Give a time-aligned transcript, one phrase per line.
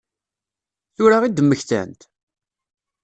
[0.95, 1.99] Tura i d-mmektant?